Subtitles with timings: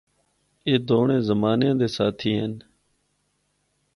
[0.67, 2.53] اے دونڑے زمانیاں دے ساتھی ہن۔